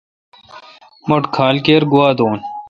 مٹھ 1.07 1.27
کھال 1.35 1.55
کیر 1.65 1.81
گوا 1.91 2.09
دو۔ 2.17 2.29